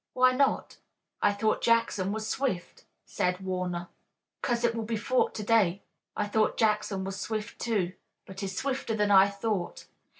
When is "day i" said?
5.43-6.25